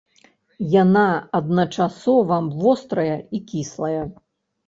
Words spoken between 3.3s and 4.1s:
і кіслая.